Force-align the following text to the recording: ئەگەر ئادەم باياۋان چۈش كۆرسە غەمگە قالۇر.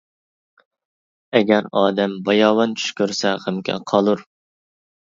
ئەگەر 1.35 1.69
ئادەم 1.81 2.17
باياۋان 2.31 2.75
چۈش 2.81 2.99
كۆرسە 3.03 3.39
غەمگە 3.47 3.79
قالۇر. 3.95 4.27